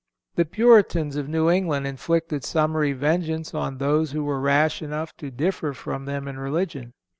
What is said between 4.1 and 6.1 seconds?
who were rash enough to differ from